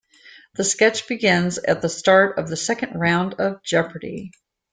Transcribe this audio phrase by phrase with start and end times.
[0.55, 4.31] The sketch begins at the start of the second round of Jeopardy!